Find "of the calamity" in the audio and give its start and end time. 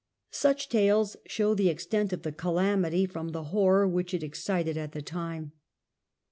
2.11-3.05